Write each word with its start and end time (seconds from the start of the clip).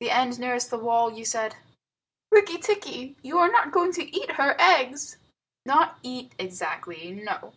The 0.00 0.10
end 0.10 0.40
nearest 0.40 0.70
the 0.70 0.76
wall, 0.78 1.08
you 1.12 1.24
said?" 1.24 1.54
"Rikki 2.32 2.58
tikki, 2.58 3.16
you 3.22 3.38
are 3.38 3.48
not 3.48 3.70
going 3.70 3.92
to 3.92 4.10
eat 4.20 4.32
her 4.32 4.56
eggs?" 4.60 5.18
"Not 5.64 6.00
eat 6.02 6.32
exactly; 6.36 7.12
no. 7.12 7.52